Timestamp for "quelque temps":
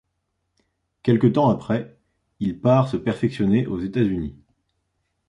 1.03-1.49